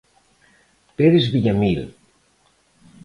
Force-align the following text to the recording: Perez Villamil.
Perez 0.95 1.25
Villamil. 1.33 1.81